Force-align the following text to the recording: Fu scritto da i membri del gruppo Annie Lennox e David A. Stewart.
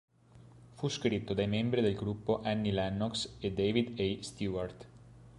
Fu 0.73 0.87
scritto 0.89 1.35
da 1.35 1.43
i 1.43 1.47
membri 1.47 1.79
del 1.81 1.93
gruppo 1.93 2.41
Annie 2.41 2.71
Lennox 2.71 3.33
e 3.39 3.51
David 3.53 3.99
A. 3.99 4.23
Stewart. 4.23 4.85